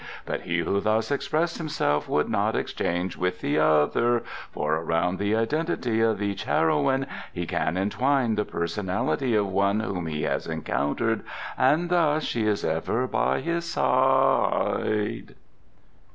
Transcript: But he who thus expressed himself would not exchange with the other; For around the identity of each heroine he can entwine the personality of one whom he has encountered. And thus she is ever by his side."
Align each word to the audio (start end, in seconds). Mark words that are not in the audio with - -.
But 0.25 0.41
he 0.41 0.57
who 0.57 0.79
thus 0.81 1.11
expressed 1.11 1.59
himself 1.59 2.09
would 2.09 2.27
not 2.27 2.55
exchange 2.55 3.17
with 3.17 3.39
the 3.41 3.59
other; 3.59 4.23
For 4.51 4.73
around 4.73 5.19
the 5.19 5.35
identity 5.35 6.01
of 6.01 6.23
each 6.23 6.45
heroine 6.45 7.05
he 7.31 7.45
can 7.45 7.77
entwine 7.77 8.33
the 8.33 8.43
personality 8.43 9.35
of 9.35 9.45
one 9.45 9.79
whom 9.79 10.07
he 10.07 10.23
has 10.23 10.47
encountered. 10.47 11.21
And 11.55 11.89
thus 11.91 12.23
she 12.23 12.47
is 12.47 12.65
ever 12.65 13.05
by 13.05 13.41
his 13.41 13.65
side." 13.65 15.35